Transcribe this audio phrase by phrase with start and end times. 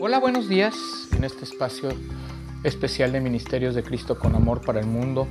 [0.00, 0.76] Hola, buenos días
[1.16, 1.88] en este espacio
[2.62, 5.26] especial de Ministerios de Cristo con Amor para el Mundo,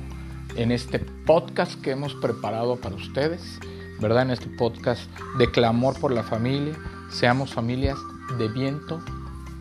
[0.56, 3.58] en este podcast que hemos preparado para ustedes,
[3.98, 4.24] ¿verdad?
[4.24, 5.08] En este podcast
[5.38, 6.74] de clamor por la familia,
[7.10, 7.96] seamos familias
[8.36, 9.00] de viento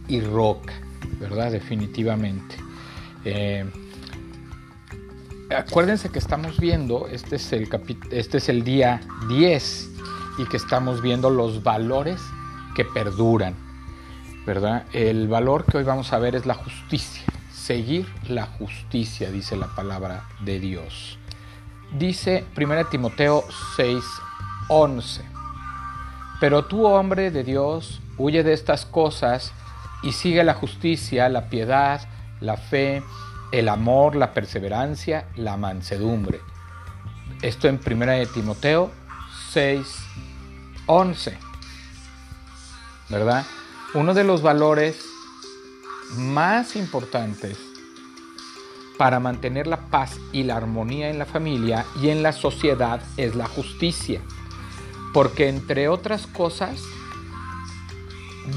[0.10, 0.74] y roca,
[1.22, 1.54] ¿verdad?
[1.54, 2.58] Definitivamente.
[3.24, 3.66] Eh,
[5.56, 7.70] acuérdense que estamos viendo, este es, el
[8.12, 9.00] este es el día
[9.30, 9.90] 10
[10.40, 12.20] y que estamos viendo los valores
[12.76, 13.56] que perduran,
[14.48, 14.86] ¿verdad?
[14.94, 19.68] El valor que hoy vamos a ver es la justicia, seguir la justicia, dice la
[19.68, 21.20] palabra de Dios.
[21.92, 23.44] Dice 1 Timoteo
[23.76, 24.02] 6,
[24.70, 25.22] 11.
[26.40, 29.52] Pero tú, hombre de Dios, huye de estas cosas
[30.02, 32.08] y sigue la justicia, la piedad,
[32.40, 33.04] la fe,
[33.52, 36.40] el amor, la perseverancia, la mansedumbre.
[37.42, 38.92] Esto en 1 de Timoteo
[39.52, 39.86] 6,
[40.86, 41.38] 11.
[43.10, 43.46] ¿Verdad?
[43.94, 45.00] Uno de los valores
[46.18, 47.58] más importantes
[48.98, 53.36] para mantener la paz y la armonía en la familia y en la sociedad es
[53.36, 54.22] la justicia.
[55.14, 56.82] Porque entre otras cosas,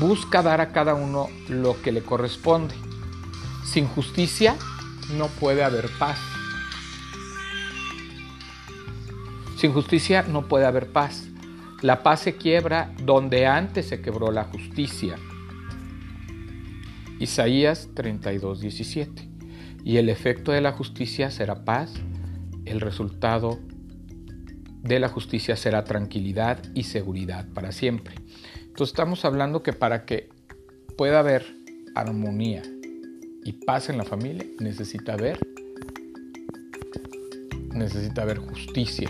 [0.01, 2.75] busca dar a cada uno lo que le corresponde.
[3.65, 4.57] Sin justicia
[5.17, 6.19] no puede haber paz.
[9.57, 11.30] Sin justicia no puede haber paz.
[11.83, 15.17] La paz se quiebra donde antes se quebró la justicia.
[17.19, 19.29] Isaías 32, 17.
[19.85, 21.95] Y el efecto de la justicia será paz,
[22.67, 23.59] el resultado
[24.83, 28.15] de la justicia será tranquilidad y seguridad para siempre.
[28.57, 30.29] Entonces estamos hablando que para que
[30.99, 31.47] pueda haber
[31.95, 32.63] armonía
[33.43, 35.39] y paz en la familia, necesita haber
[37.73, 39.09] necesita haber justicia.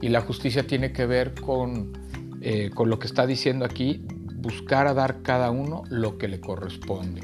[0.00, 1.92] Y la justicia tiene que ver con,
[2.40, 4.04] eh, con lo que está diciendo aquí,
[4.36, 7.22] buscar a dar cada uno lo que le corresponde.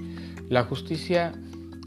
[0.48, 1.32] La justicia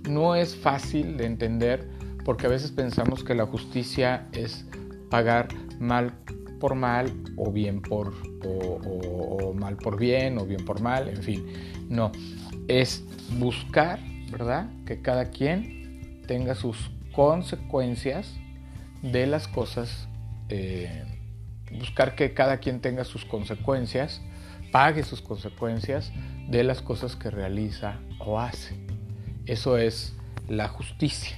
[0.09, 1.89] no es fácil de entender
[2.23, 4.65] porque a veces pensamos que la justicia es
[5.09, 5.47] pagar
[5.79, 6.13] mal
[6.59, 11.45] por mal o bien por o, mal por bien o bien por mal, en fin,
[11.89, 12.11] no,
[12.67, 13.03] es
[13.37, 13.99] buscar,
[14.31, 14.69] ¿verdad?
[14.85, 18.33] Que cada quien tenga sus consecuencias
[19.01, 20.07] de las cosas,
[20.49, 21.03] eh,
[21.71, 24.21] buscar que cada quien tenga sus consecuencias,
[24.71, 26.11] pague sus consecuencias
[26.47, 28.75] de las cosas que realiza o hace.
[29.45, 30.15] Eso es
[30.47, 31.37] la justicia.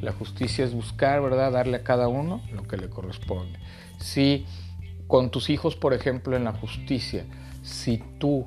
[0.00, 1.52] La justicia es buscar, ¿verdad?
[1.52, 3.58] Darle a cada uno lo que le corresponde.
[3.98, 4.46] Si
[5.06, 7.24] con tus hijos, por ejemplo, en la justicia,
[7.62, 8.46] si tú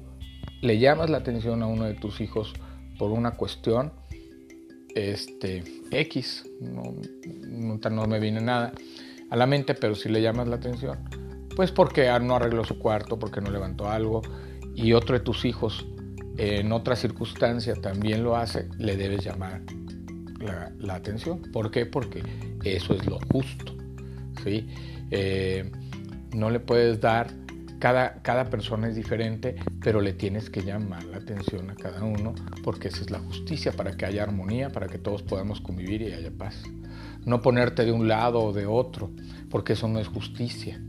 [0.62, 2.54] le llamas la atención a uno de tus hijos
[2.98, 3.94] por una cuestión,
[4.96, 6.94] este, X, no,
[7.90, 8.74] no, me viene nada
[9.30, 10.98] a la mente, pero si le llamas la atención,
[11.56, 14.22] pues porque no arregló su cuarto, porque no levantó algo,
[14.76, 15.86] y otro de tus hijos
[16.38, 19.62] en otra circunstancia también lo hace, le debes llamar
[20.80, 21.42] la, atención.
[21.52, 21.86] ¿Por qué?
[21.86, 22.24] Porque
[22.64, 23.76] eso es lo justo.
[24.44, 24.68] ¿sí?
[25.12, 25.70] Eh,
[26.34, 27.28] no le puedes dar,
[27.80, 32.34] cada, cada persona es diferente, pero le tienes que llamar la atención a cada uno
[32.64, 36.14] porque esa es la justicia, para que haya armonía, para que todos podamos convivir y
[36.14, 36.64] haya paz.
[37.26, 39.12] No ponerte de un lado o de otro,
[39.50, 40.82] porque eso no es justicia.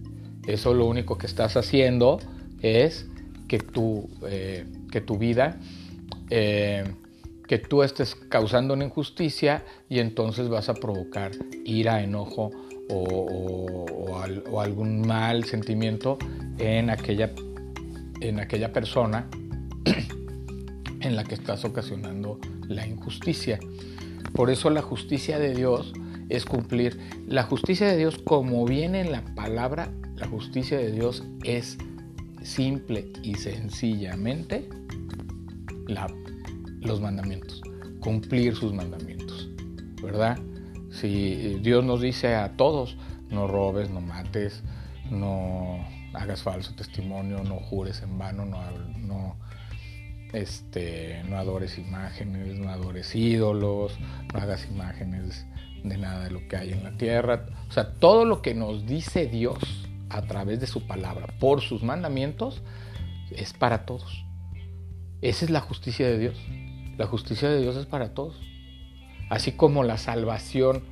[0.47, 2.19] Eso lo único que estás haciendo
[2.63, 3.07] es
[3.49, 5.59] que tu, eh, que tu vida
[6.31, 6.85] eh,
[7.51, 11.33] que tú estés causando una injusticia y entonces vas a provocar
[11.65, 12.53] ira, enojo
[12.89, 16.17] o, algún mal sentimiento
[16.59, 17.33] en aquella,
[18.21, 19.29] en aquella persona
[21.01, 23.59] en la que estás ocasionando la injusticia.
[24.33, 25.93] Por eso la justicia de Dios
[26.31, 26.99] es cumplir.
[27.27, 31.77] La justicia de Dios, como viene en la palabra, la justicia de Dios es
[32.43, 34.69] simple y sencillamente
[35.87, 36.07] la
[36.81, 37.61] los mandamientos,
[38.01, 39.49] cumplir sus mandamientos,
[40.03, 40.39] ¿verdad?
[40.91, 42.97] Si Dios nos dice a todos,
[43.29, 44.63] no robes, no mates,
[45.11, 49.37] no hagas falso testimonio, no jures en vano, no,
[50.33, 53.99] este, no adores imágenes, no adores ídolos,
[54.33, 55.47] no hagas imágenes
[55.83, 57.47] de nada de lo que hay en la tierra.
[57.69, 59.59] O sea, todo lo que nos dice Dios
[60.09, 62.63] a través de su palabra, por sus mandamientos,
[63.31, 64.25] es para todos.
[65.23, 66.37] Esa es la justicia de Dios.
[66.97, 68.41] La justicia de Dios es para todos.
[69.29, 70.83] Así como la salvación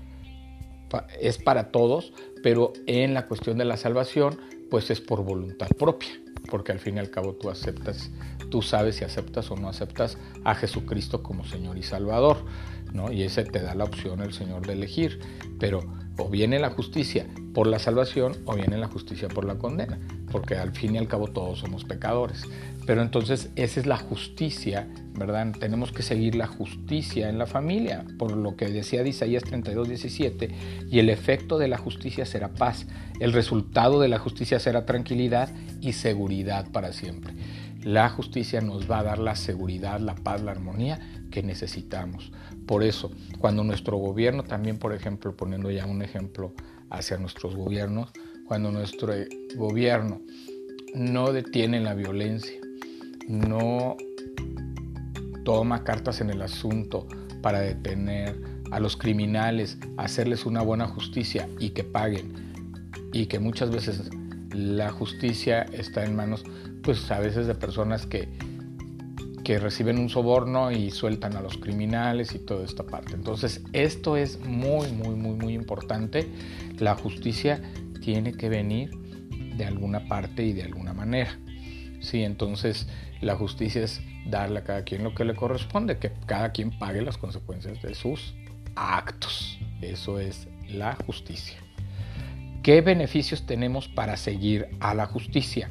[1.20, 2.12] es para todos,
[2.42, 4.38] pero en la cuestión de la salvación,
[4.70, 6.10] pues es por voluntad propia,
[6.50, 8.10] porque al fin y al cabo tú aceptas,
[8.50, 12.44] tú sabes si aceptas o no aceptas a Jesucristo como Señor y Salvador,
[12.92, 13.12] ¿no?
[13.12, 15.20] Y ese te da la opción el Señor de elegir,
[15.58, 15.82] pero
[16.18, 19.98] o viene la justicia por la salvación o viene la justicia por la condena,
[20.30, 22.44] porque al fin y al cabo todos somos pecadores.
[22.86, 25.52] Pero entonces esa es la justicia, ¿verdad?
[25.58, 30.48] Tenemos que seguir la justicia en la familia, por lo que decía Isaías 32, 17,
[30.90, 32.86] y el efecto de la justicia será paz,
[33.20, 35.50] el resultado de la justicia será tranquilidad
[35.80, 37.34] y seguridad para siempre.
[37.88, 41.00] La justicia nos va a dar la seguridad, la paz, la armonía
[41.30, 42.30] que necesitamos.
[42.66, 46.52] Por eso, cuando nuestro gobierno, también por ejemplo, poniendo ya un ejemplo
[46.90, 48.10] hacia nuestros gobiernos,
[48.44, 49.14] cuando nuestro
[49.56, 50.20] gobierno
[50.94, 52.60] no detiene la violencia,
[53.26, 53.96] no
[55.46, 57.08] toma cartas en el asunto
[57.40, 58.38] para detener
[58.70, 62.34] a los criminales, hacerles una buena justicia y que paguen,
[63.14, 64.10] y que muchas veces
[64.52, 66.44] la justicia está en manos,
[66.88, 68.30] pues a veces de personas que
[69.44, 73.12] que reciben un soborno y sueltan a los criminales y toda esta parte.
[73.12, 76.26] Entonces, esto es muy, muy, muy, muy importante.
[76.78, 77.60] La justicia
[78.00, 78.90] tiene que venir
[79.56, 81.38] de alguna parte y de alguna manera.
[82.00, 82.88] Sí, entonces
[83.20, 87.02] la justicia es darle a cada quien lo que le corresponde, que cada quien pague
[87.02, 88.34] las consecuencias de sus
[88.76, 89.58] actos.
[89.82, 91.58] Eso es la justicia.
[92.62, 95.70] ¿Qué beneficios tenemos para seguir a la justicia?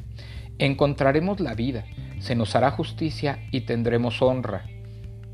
[0.58, 1.84] Encontraremos la vida,
[2.20, 4.64] se nos hará justicia y tendremos honra.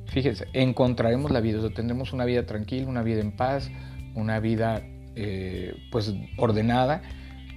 [0.06, 3.70] Fíjense, encontraremos la vida, tendremos una vida tranquila, una vida en paz,
[4.14, 4.82] una vida
[5.16, 7.02] eh, pues ordenada,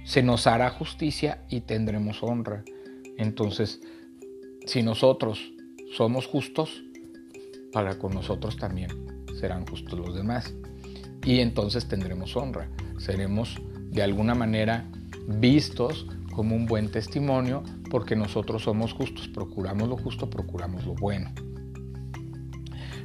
[0.04, 2.64] se nos hará justicia y tendremos honra.
[3.18, 3.80] Entonces,
[4.66, 5.52] si nosotros
[5.92, 6.82] somos justos,
[7.72, 8.90] para con nosotros también
[9.38, 10.54] serán justos los demás.
[11.24, 12.68] Y entonces tendremos honra.
[12.98, 13.60] Seremos
[13.90, 14.86] de alguna manera
[15.26, 16.06] vistos
[16.38, 21.32] como un buen testimonio porque nosotros somos justos, procuramos lo justo, procuramos lo bueno.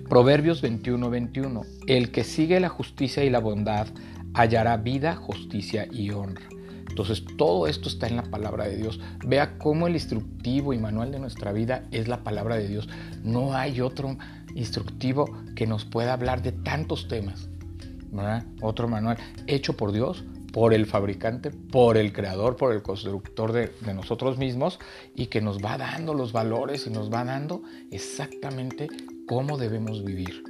[0.08, 1.62] Proverbios 21, 21.
[1.88, 3.88] El que sigue la justicia y la bondad
[4.36, 6.48] hallará vida, justicia y honra.
[6.88, 9.00] Entonces todo esto está en la palabra de Dios.
[9.26, 12.88] Vea cómo el instructivo y manual de nuestra vida es la palabra de Dios.
[13.24, 14.16] No hay otro
[14.54, 15.26] instructivo
[15.56, 17.50] que nos pueda hablar de tantos temas.
[18.62, 23.72] Otro manual hecho por Dios por el fabricante, por el creador, por el constructor de,
[23.92, 24.80] nosotros mismos
[25.16, 28.88] y que nos va dando los valores y nos va dando exactamente
[29.28, 30.44] cómo debemos vivir.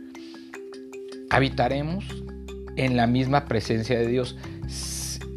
[1.30, 2.04] Habitaremos
[2.76, 4.36] en la misma presencia de Dios.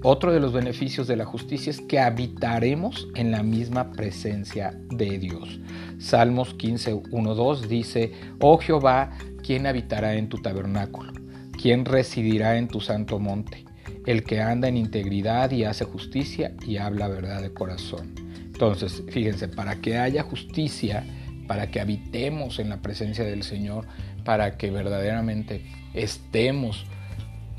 [0.03, 5.19] Otro de los beneficios de la justicia es que habitaremos en la misma presencia de
[5.19, 5.61] Dios.
[5.99, 11.13] Salmos 15, 1, 2 dice, Oh Jehová, ¿quién habitará en tu tabernáculo?
[11.53, 13.65] ¿Quién residirá en tu santo monte?
[14.07, 18.15] El que anda en integridad y hace justicia y habla verdad de corazón.
[18.57, 21.05] Entonces, fíjense, para que haya justicia,
[21.47, 23.87] para que habitemos en la presencia del Señor,
[24.25, 26.87] para que verdaderamente estemos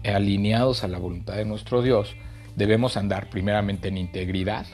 [0.04, 2.16] alineados a la voluntad de nuestro Dios,
[2.56, 4.66] debemos andar primeramente en integridad.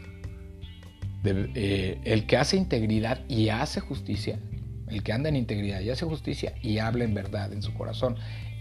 [1.26, 4.40] Eh, el que hace integridad y hace justicia,
[4.88, 8.16] el que anda en integridad y hace justicia y habla en verdad en su corazón,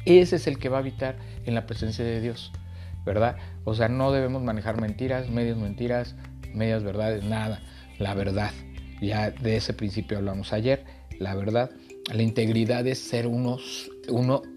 [0.05, 2.53] ese es el que va a habitar en la presencia de Dios.
[3.05, 3.37] ¿Verdad?
[3.65, 6.17] O sea, no debemos manejar mentiras, medias mentiras,
[6.55, 7.63] medias verdades, nada.
[7.99, 8.51] La verdad.
[9.01, 10.85] Ya de ese principio hablamos ayer.
[11.19, 11.71] La verdad.
[12.13, 13.59] La integridad es ser uno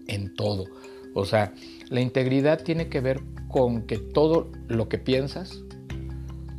[0.08, 0.64] en todo.
[1.14, 1.54] O sea,
[1.88, 5.62] la integridad tiene que ver con que todo lo que piensas,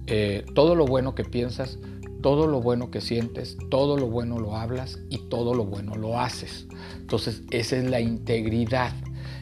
[0.07, 1.77] eh, todo lo bueno que piensas,
[2.21, 6.19] todo lo bueno que sientes, todo lo bueno lo hablas y todo lo bueno lo
[6.19, 6.67] haces.
[6.95, 8.93] Entonces, esa es la integridad.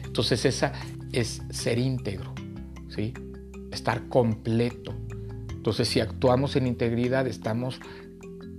[0.04, 0.72] Entonces, esa
[1.12, 2.35] es ser íntegro.
[3.70, 4.94] Estar completo.
[5.50, 7.80] Entonces, si actuamos en integridad, estamos,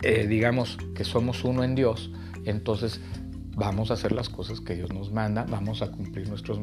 [0.03, 2.11] eh, digamos, que somos uno en Dios,
[2.45, 2.99] entonces
[3.55, 6.59] vamos a hacer las cosas que Dios nos manda, vamos a cumplir nuestros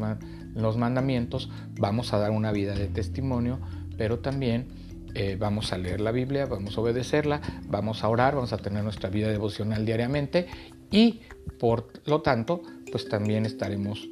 [0.55, 3.59] los mandamientos, vamos a dar una vida de testimonio,
[3.97, 4.69] pero también
[5.15, 8.85] eh, vamos a leer la Biblia, vamos a obedecerla, vamos a orar, vamos a tener
[8.85, 10.47] nuestra vida devocional diariamente
[10.91, 11.21] y
[11.59, 14.09] por lo tanto, pues también estaremos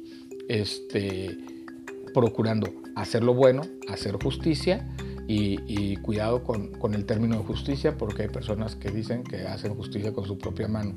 [0.49, 1.37] este,
[2.13, 4.87] procurando hacer lo bueno, hacer justicia
[5.27, 10.13] y, cuidado con, el término de justicia porque hay personas que dicen que hacen justicia
[10.13, 10.95] con su propia mano.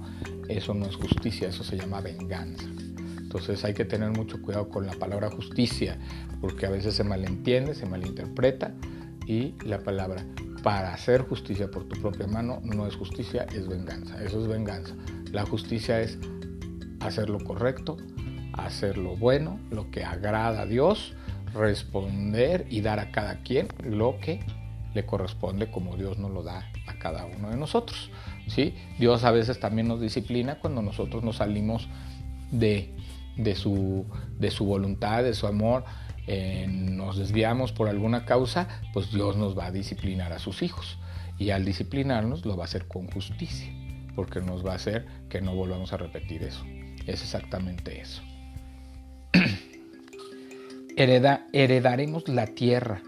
[0.48, 2.66] Eso no es justicia, eso se llama venganza.
[3.18, 5.98] Entonces hay que tener mucho cuidado con la palabra justicia
[6.40, 8.74] porque a veces se malentiende, se malinterpreta
[9.26, 10.24] y la palabra
[10.62, 14.22] para hacer justicia por tu propia mano no es justicia, es venganza.
[14.22, 14.94] Eso es venganza.
[15.32, 16.18] La justicia es
[17.00, 17.96] hacer lo correcto,
[18.56, 21.14] hacer lo bueno, lo que agrada a Dios,
[21.54, 24.40] responder y dar a cada quien lo que
[24.94, 28.10] le corresponde como Dios nos lo da a cada uno de nosotros.
[28.46, 28.74] ¿sí?
[28.98, 31.88] Dios a veces también nos disciplina cuando nosotros nos salimos
[32.50, 32.94] de,
[33.36, 34.06] de, su,
[34.38, 35.84] de su voluntad, de su amor
[36.26, 40.98] eh, nos desviamos por alguna causa, pues Dios nos va a disciplinar a sus hijos.
[41.38, 43.70] Y al disciplinarnos lo va a hacer con justicia,
[44.14, 46.64] porque nos va a hacer que no volvamos a repetir eso.
[47.06, 48.22] Es exactamente eso.
[50.96, 53.02] Hereda, heredaremos la tierra.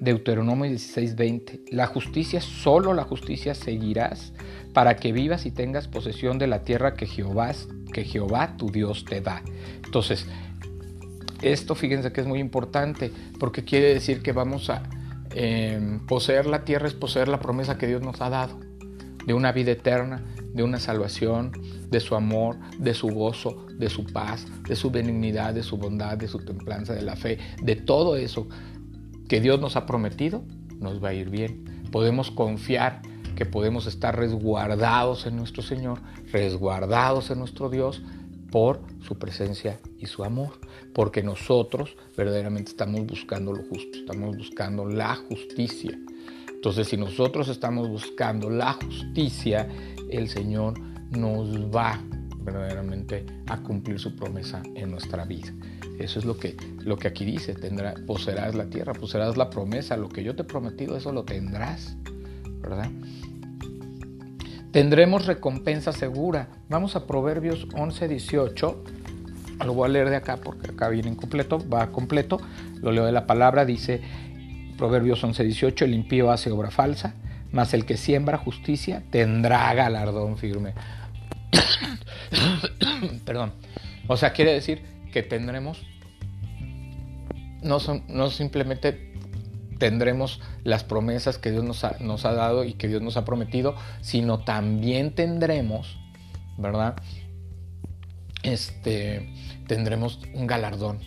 [0.00, 1.70] Deuteronomio 16:20.
[1.70, 4.32] La justicia, solo la justicia seguirás
[4.72, 7.52] para que vivas y tengas posesión de la tierra que Jehová,
[7.92, 9.42] que Jehová tu Dios te da.
[9.84, 10.26] Entonces,
[11.42, 14.82] esto fíjense que es muy importante porque quiere decir que vamos a
[15.34, 18.58] eh, poseer la tierra, es poseer la promesa que Dios nos ha dado
[19.26, 20.22] de una vida eterna,
[20.54, 21.52] de una salvación,
[21.90, 26.16] de su amor, de su gozo, de su paz, de su benignidad, de su bondad,
[26.16, 28.48] de su templanza, de la fe, de todo eso
[29.28, 30.44] que Dios nos ha prometido,
[30.78, 31.82] nos va a ir bien.
[31.90, 33.02] Podemos confiar
[33.34, 36.00] que podemos estar resguardados en nuestro Señor,
[36.32, 38.02] resguardados en nuestro Dios
[38.52, 40.60] por su presencia y su amor,
[40.92, 45.98] porque nosotros verdaderamente estamos buscando lo justo, estamos buscando la justicia.
[46.64, 49.68] Entonces, si nosotros estamos buscando la justicia,
[50.08, 50.80] el Señor
[51.10, 52.00] nos va
[52.38, 55.52] verdaderamente a cumplir su promesa en nuestra vida.
[55.98, 59.98] Eso es lo que, lo que aquí dice, tendrá, poseerás la tierra, poseerás la promesa,
[59.98, 61.98] lo que yo te he prometido, eso lo tendrás,
[62.62, 62.90] ¿verdad?
[64.72, 66.48] Tendremos recompensa segura.
[66.70, 68.84] Vamos a Proverbios 11, 18.
[69.66, 72.40] Lo voy a leer de acá porque acá viene incompleto, va completo.
[72.80, 74.00] Lo leo de la palabra, dice,
[74.76, 77.14] Proverbios 11:18, el impío hace obra falsa,
[77.52, 80.74] mas el que siembra justicia tendrá galardón firme.
[83.24, 83.52] Perdón.
[84.08, 85.86] O sea, quiere decir que tendremos,
[87.62, 89.12] no, son, no simplemente
[89.78, 93.24] tendremos las promesas que Dios nos ha, nos ha dado y que Dios nos ha
[93.24, 95.98] prometido, sino también tendremos,
[96.58, 96.96] ¿verdad?
[98.42, 99.32] Este,
[99.66, 101.00] tendremos un galardón,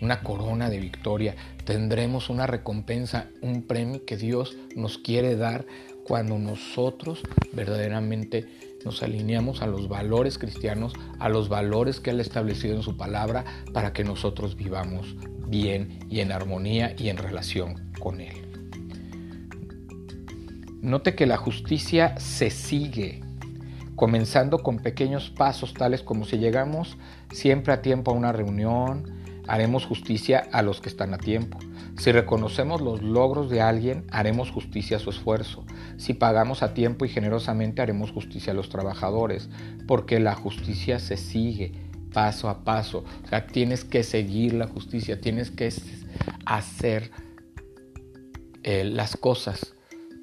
[0.00, 5.66] una corona de victoria, tendremos una recompensa, un premio que Dios nos quiere dar
[6.04, 8.46] cuando nosotros verdaderamente
[8.84, 12.96] nos alineamos a los valores cristianos, a los valores que Él ha establecido en su
[12.96, 15.16] palabra para que nosotros vivamos
[15.48, 18.48] bien y en armonía y en relación con Él.
[20.80, 23.20] Note que la justicia se sigue,
[23.96, 26.96] comenzando con pequeños pasos tales como si llegamos
[27.32, 29.17] siempre a tiempo a una reunión,
[29.48, 31.58] haremos justicia a los que están a tiempo.
[31.98, 35.64] Si reconocemos los logros de alguien, haremos justicia a su esfuerzo.
[35.96, 39.48] Si pagamos a tiempo y generosamente, haremos justicia a los trabajadores,
[39.86, 41.72] porque la justicia se sigue
[42.12, 43.04] paso a paso.
[43.24, 45.72] O sea, tienes que seguir la justicia, tienes que
[46.44, 47.10] hacer
[48.62, 49.74] eh, las cosas.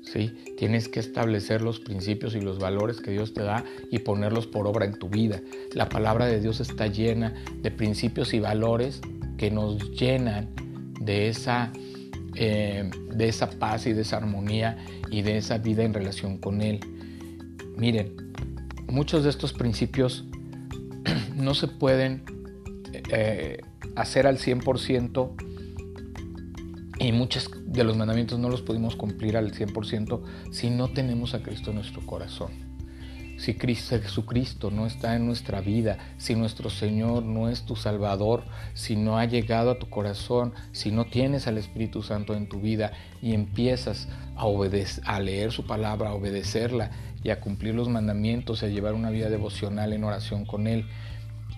[0.01, 0.55] ¿sí?
[0.58, 4.67] Tienes que establecer los principios y los valores que Dios te da y ponerlos por
[4.67, 5.41] obra en tu vida.
[5.74, 9.01] La palabra de Dios está llena de principios y valores
[9.37, 10.49] que nos llenan
[10.99, 11.71] de esa,
[12.35, 14.77] eh, de esa paz y de esa armonía
[15.09, 16.79] y de esa vida en relación con Él.
[17.77, 18.15] Miren,
[18.87, 20.25] muchos de estos principios
[21.35, 22.23] no se pueden
[23.09, 23.59] eh,
[23.95, 25.31] hacer al 100%
[26.99, 31.43] y muchos de los mandamientos no los pudimos cumplir al 100% si no tenemos a
[31.43, 32.64] Cristo en nuestro corazón
[33.37, 38.43] si Cristo, Jesucristo no está en nuestra vida, si nuestro Señor no es tu Salvador,
[38.73, 42.61] si no ha llegado a tu corazón, si no tienes al Espíritu Santo en tu
[42.61, 44.45] vida y empiezas a,
[45.05, 46.91] a leer su palabra, a obedecerla
[47.23, 50.85] y a cumplir los mandamientos y a llevar una vida devocional en oración con Él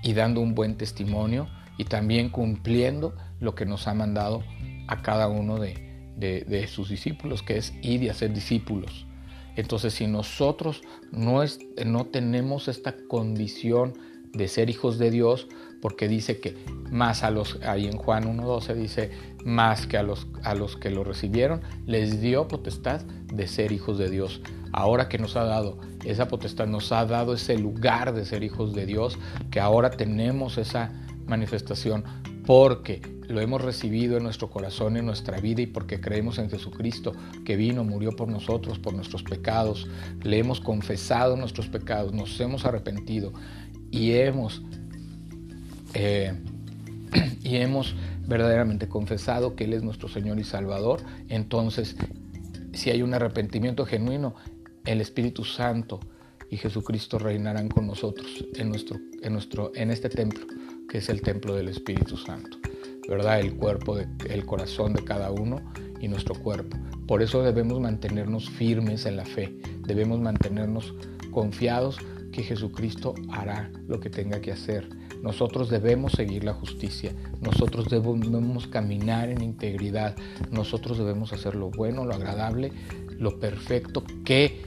[0.04, 4.44] y dando un buen testimonio y también cumpliendo lo que nos ha mandado
[4.88, 5.76] a cada uno de,
[6.16, 9.07] de sus discípulos, que es ir y hacer discípulos.
[9.58, 11.42] Entonces, si nosotros no,
[11.86, 13.94] no tenemos esta condición
[14.32, 15.48] de ser hijos de Dios,
[15.82, 16.56] porque dice que
[16.92, 19.12] más a los, ahí en Juan 1.12 dice,
[19.44, 23.98] más que a los, a los que lo recibieron, les dio potestad de ser hijos
[23.98, 24.42] de Dios.
[24.72, 28.74] Ahora que nos ha dado esa potestad, nos ha dado ese lugar de ser hijos
[28.74, 29.18] de Dios,
[29.50, 30.92] que ahora tenemos esa
[31.26, 32.04] manifestación,
[32.46, 37.14] porque lo hemos recibido en nuestro corazón, en nuestra vida y porque creemos en Jesucristo
[37.46, 39.88] que vino, murió por nosotros, por nuestros pecados.
[40.24, 43.34] Le hemos confesado nuestros pecados, nos hemos arrepentido
[43.92, 44.62] y hemos,
[45.94, 46.34] eh,
[47.44, 47.96] y hemos
[48.28, 51.02] verdaderamente confesado que Él es nuestro Señor y Salvador.
[51.30, 51.96] Entonces,
[52.74, 54.36] si hay un arrepentimiento genuino,
[54.86, 56.00] el Espíritu Santo
[56.50, 60.46] y Jesucristo reinarán con nosotros en, nuestro, en, nuestro, en este templo,
[60.90, 62.57] que es el templo del Espíritu Santo.
[63.08, 63.40] ¿Verdad?
[63.40, 65.62] El cuerpo, el corazón de cada uno
[66.00, 66.78] y nuestro cuerpo.
[67.08, 70.94] Por eso debemos mantenernos firmes en la fe, debemos mantenernos
[71.32, 71.98] confiados
[72.32, 74.90] que Jesucristo hará lo que tenga que hacer.
[75.24, 80.16] Nosotros debemos seguir la justicia, nosotros debemos caminar en integridad,
[80.52, 82.72] nosotros debemos hacer lo bueno, lo agradable,
[83.18, 84.62] lo perfecto que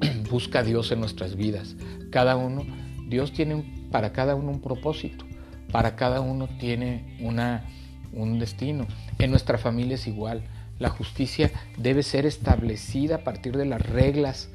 [0.30, 1.76] busca Dios en nuestras vidas.
[2.10, 2.66] Cada uno,
[3.08, 5.24] Dios tiene para cada uno un propósito,
[5.72, 7.64] para cada uno tiene una,
[8.12, 8.86] un destino.
[9.18, 10.42] En nuestra familia es igual.
[10.78, 14.50] La justicia debe ser establecida a partir de las reglas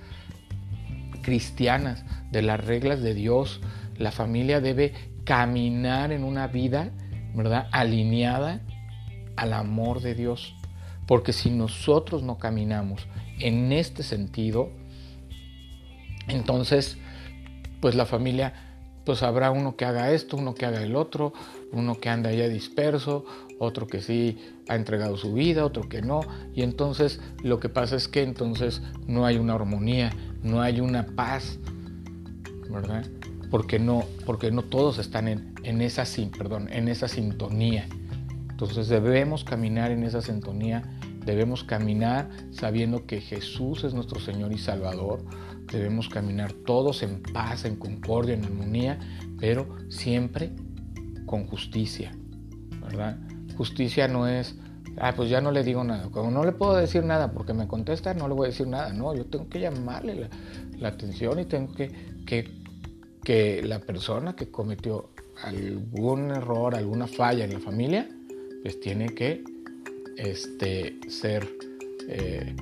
[1.22, 3.62] cristianas, de las reglas de Dios.
[3.98, 4.93] La familia debe
[5.24, 6.91] caminar en una vida,
[7.34, 7.67] ¿verdad?
[7.72, 8.62] Alineada
[9.36, 10.55] al amor de Dios.
[11.07, 13.07] Porque si nosotros no caminamos
[13.39, 14.72] en este sentido,
[16.27, 16.98] entonces,
[17.81, 18.53] pues la familia,
[19.05, 21.33] pues habrá uno que haga esto, uno que haga el otro,
[21.71, 23.25] uno que anda ya disperso,
[23.59, 26.21] otro que sí ha entregado su vida, otro que no.
[26.53, 30.12] Y entonces lo que pasa es que entonces no hay una armonía,
[30.43, 31.59] no hay una paz,
[32.69, 33.05] ¿verdad?
[33.51, 36.03] Porque no, porque no todos están en, en, esa,
[36.38, 37.88] perdón, en esa sintonía.
[38.50, 40.94] Entonces debemos caminar en esa sintonía,
[41.25, 45.24] debemos caminar sabiendo que Jesús es nuestro Señor y Salvador,
[45.72, 49.00] debemos caminar todos en paz, en concordia, en armonía,
[49.39, 50.51] pero siempre
[51.25, 52.12] con justicia,
[52.82, 53.17] ¿verdad?
[53.58, 54.55] Justicia no es,
[54.98, 56.10] ah, pues ya no le digo nada.
[56.12, 58.94] Como no le puedo decir nada porque me contesta, no le voy a decir nada.
[58.94, 60.29] No, yo tengo que llamarle
[60.77, 61.91] la, atención y tengo que,
[62.25, 62.62] que,
[63.24, 65.10] que la persona que cometió
[65.44, 68.08] algún error, alguna falla en la familia,
[68.62, 69.44] pues tiene que
[70.17, 71.48] este, ser
[72.07, 72.55] eh,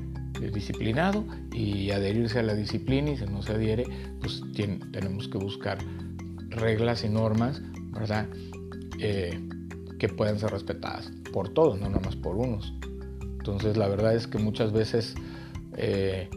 [0.54, 3.86] disciplinado y adherirse a la disciplina y si no se adhiere,
[4.20, 4.42] pues
[4.92, 5.78] tenemos que buscar
[6.50, 8.28] reglas y normas, ¿verdad?
[9.00, 9.40] Eh,
[10.00, 12.74] que puedan ser respetadas por todos, no nada más por unos.
[13.22, 15.16] Entonces la verdad es que muchas veces
[15.78, 16.30] eh,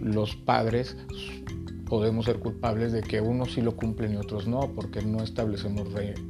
[0.00, 0.96] los padres
[1.86, 5.88] podemos ser culpables de que unos sí lo cumplen y otros no, porque no establecemos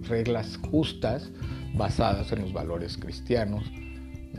[0.08, 1.30] reglas justas
[1.74, 3.64] basadas en los valores cristianos.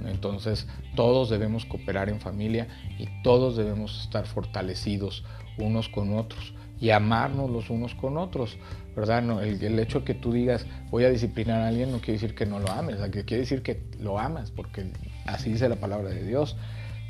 [0.05, 2.67] Entonces todos debemos cooperar en familia
[2.99, 5.23] y todos debemos estar fortalecidos
[5.57, 8.57] unos con otros y amarnos los unos con otros,
[8.95, 9.21] ¿verdad?
[9.21, 12.45] No, el, hecho que tú digas voy a disciplinar a alguien no quiere decir que
[12.45, 14.91] no lo ames, quiere decir que lo amas, porque
[15.25, 16.57] así dice la palabra de Dios.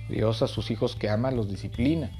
[0.10, 2.12] Dios a sus hijos que ama los disciplina.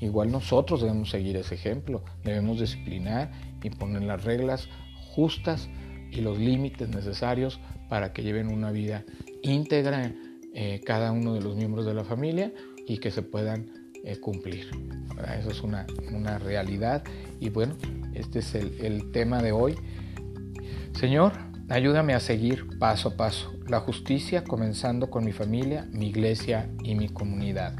[0.00, 3.30] Igual nosotros debemos seguir ese ejemplo, debemos disciplinar
[3.62, 4.68] y poner las reglas
[5.14, 5.68] justas
[6.10, 9.04] y los límites necesarios para que lleven una vida
[9.44, 10.12] íntegra
[10.52, 12.52] eh, cada uno de los miembros de la familia
[12.86, 14.68] y que se puedan eh, cumplir.
[15.38, 17.04] Eso es una, una, realidad.
[17.40, 17.76] Y bueno,
[18.14, 19.76] este es el, el tema de hoy.
[20.92, 21.32] Señor,
[21.68, 26.94] ayúdame a seguir paso a paso la justicia, comenzando con mi familia, mi iglesia y
[26.94, 27.74] mi comunidad.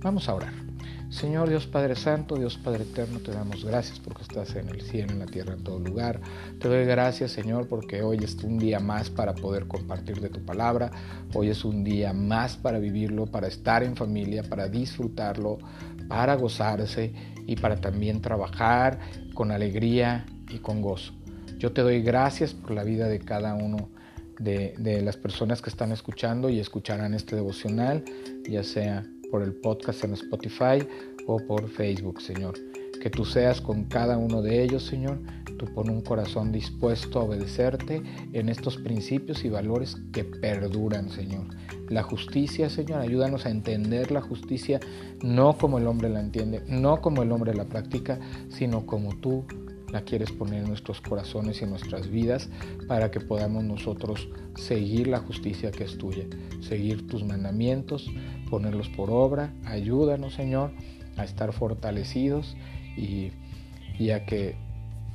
[0.00, 0.69] Vamos a orar.
[1.10, 5.12] Señor Dios Padre Santo, Dios Padre Eterno, te damos gracias porque estás en el cielo,
[5.12, 6.20] en la tierra, en todo lugar.
[6.60, 10.40] Te doy gracias, Señor, porque hoy es un día más para poder compartir de tu
[10.44, 10.92] palabra.
[11.34, 15.58] Hoy es un día más para vivirlo, para estar en familia, para disfrutarlo,
[16.06, 17.12] para gozarse
[17.44, 19.00] y para también trabajar
[19.34, 21.12] con alegría y con gozo.
[21.58, 23.90] Yo te doy gracias por la vida de cada uno
[24.38, 28.04] de, de las personas que están escuchando y escucharán este devocional,
[28.48, 30.86] ya sea por el podcast en Spotify
[31.26, 32.54] o por Facebook, Señor.
[33.00, 35.20] Que tú seas con cada uno de ellos, Señor.
[35.58, 41.46] Tú pon un corazón dispuesto a obedecerte en estos principios y valores que perduran, Señor.
[41.88, 44.80] La justicia, Señor, ayúdanos a entender la justicia
[45.22, 49.44] no como el hombre la entiende, no como el hombre la practica, sino como tú
[49.92, 52.48] la quieres poner en nuestros corazones y en nuestras vidas
[52.86, 56.24] para que podamos nosotros seguir la justicia que es tuya,
[56.60, 58.08] seguir tus mandamientos,
[58.50, 59.52] ponerlos por obra.
[59.64, 60.72] Ayúdanos, Señor,
[61.16, 62.56] a estar fortalecidos
[62.96, 63.30] y,
[64.10, 64.56] a que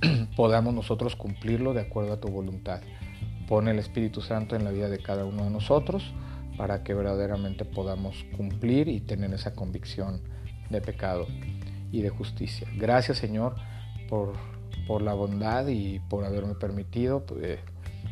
[0.35, 2.81] podamos nosotros cumplirlo de acuerdo a tu voluntad.
[3.47, 6.13] Pone el Espíritu Santo en la vida de cada uno de nosotros
[6.57, 10.21] para que verdaderamente podamos cumplir y tener esa convicción
[10.69, 11.27] de pecado
[11.91, 12.67] y de justicia.
[12.75, 13.55] Gracias Señor
[14.09, 14.33] por
[14.87, 17.59] por la bondad y por haberme permitido pues,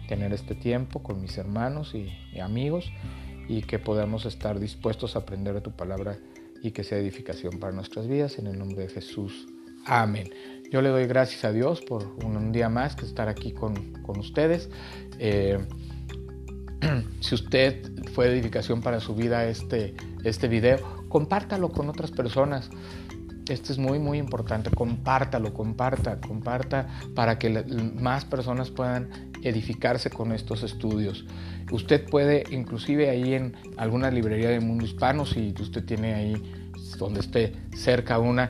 [0.07, 2.91] tener este tiempo con mis hermanos y, amigos
[3.47, 6.17] y que podamos estar dispuestos a aprender de tu palabra
[6.61, 8.39] y que sea edificación para nuestras vidas.
[8.39, 9.47] En el nombre de Jesús.
[9.85, 10.29] Amén.
[10.71, 13.75] Yo le doy gracias a Dios por un, día más que estar aquí con,
[14.17, 14.69] ustedes.
[15.19, 15.59] Eh,
[17.19, 22.69] si usted fue edificación para su vida este, este video, compártalo con otras personas.
[23.47, 24.69] Esto es muy, muy importante.
[24.69, 27.63] Compártalo, comparta, comparta para que
[27.99, 29.09] más personas puedan
[29.43, 31.25] edificarse con estos estudios.
[31.71, 36.41] Usted puede, inclusive ahí en alguna librería del mundo hispano, si usted tiene ahí
[36.97, 38.49] donde esté cerca una,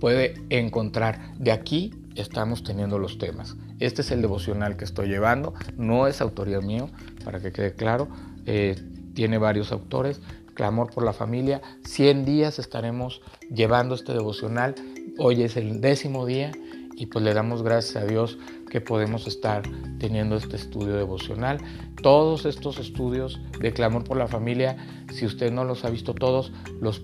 [0.00, 1.34] puede encontrar.
[1.38, 3.56] De aquí estamos teniendo los temas.
[3.78, 6.90] Este es el devocional que estoy llevando, no es autoría mío,
[7.24, 8.08] para que quede claro.
[8.44, 8.76] Eh,
[9.14, 10.20] tiene varios autores.
[10.62, 11.60] Clamor por la familia.
[11.82, 13.20] 100 días estaremos
[13.52, 14.76] llevando este devocional.
[15.18, 16.52] Hoy es el décimo día
[16.94, 18.38] y pues le damos gracias a Dios
[18.70, 19.64] que podemos estar
[19.98, 21.58] teniendo este estudio devocional.
[22.00, 24.76] Todos estos estudios de clamor por la familia,
[25.12, 27.02] si usted no los ha visto todos, los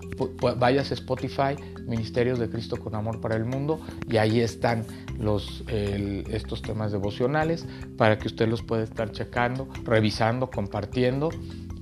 [0.57, 4.85] vayas a Spotify, Ministerios de Cristo con Amor para el Mundo, y ahí están
[5.17, 7.67] los, estos temas devocionales
[7.97, 11.29] para que usted los pueda estar checando, revisando, compartiendo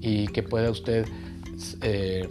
[0.01, 1.05] y que pueda usted
[1.81, 2.27] eh,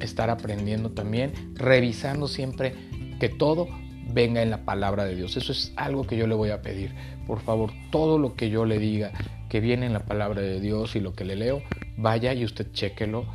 [0.00, 2.74] estar aprendiendo también, revisando siempre
[3.18, 3.68] que todo
[4.12, 5.36] venga en la palabra de Dios.
[5.36, 6.94] Eso es algo que yo le voy a pedir.
[7.26, 9.12] Por favor, todo lo que yo le diga
[9.48, 11.62] que viene en la palabra de Dios y lo que le leo,
[11.96, 13.26] vaya y usted chequelo,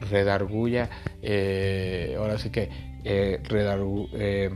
[0.00, 0.90] redarguya,
[1.22, 2.70] eh, ahora sí que,
[3.04, 4.50] eh, eh,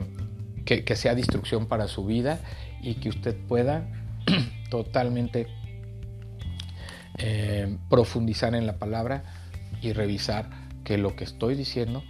[0.65, 2.41] que, que sea destrucción para su vida
[2.83, 3.89] y que usted pueda
[4.71, 5.47] totalmente
[7.89, 9.23] profundizar en la palabra
[9.85, 10.51] y revisar
[10.85, 12.03] que lo que estoy diciendo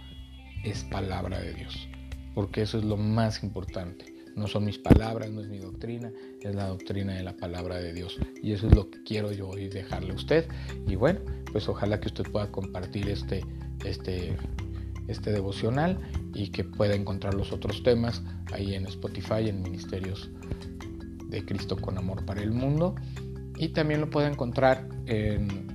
[0.63, 1.87] es palabra de Dios
[2.35, 4.13] porque eso es lo más importante.
[4.35, 6.11] No son mis palabras, no es mi doctrina,
[6.41, 8.19] es la doctrina de la palabra de Dios.
[8.43, 10.45] Y eso es lo que quiero yo hoy dejarle a usted.
[10.85, 11.21] Y bueno,
[11.53, 13.45] pues ojalá que usted pueda compartir este,
[13.85, 14.35] este,
[15.07, 15.97] este devocional
[16.33, 20.29] y que pueda encontrar los otros temas ahí en Spotify, en Ministerios
[21.29, 22.95] de Cristo con Amor para el Mundo.
[23.57, 25.74] Y también lo puede encontrar en,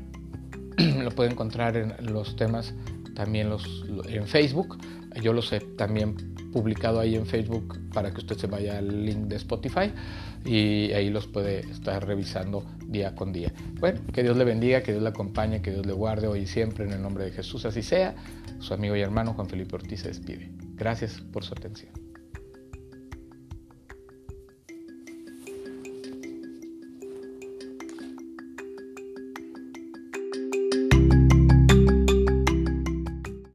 [1.02, 2.74] lo puede encontrar en los temas
[3.14, 4.78] también los, en Facebook.
[5.22, 6.14] Yo los he también
[6.52, 9.92] publicado ahí en Facebook para que usted se vaya al link de Spotify
[10.44, 13.52] y ahí los puede estar revisando día con día.
[13.78, 16.46] Bueno, que Dios le bendiga, que Dios le acompañe, que Dios le guarde hoy y
[16.46, 18.14] siempre en el nombre de Jesús, así sea.
[18.58, 20.50] Su amigo y hermano Juan Felipe Ortiz se despide.
[20.76, 22.09] Gracias por su atención.